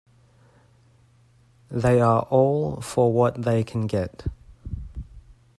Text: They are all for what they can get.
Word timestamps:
They 1.69 2.01
are 2.01 2.23
all 2.31 2.81
for 2.81 3.13
what 3.13 3.43
they 3.43 3.63
can 3.63 3.85
get. 3.85 4.23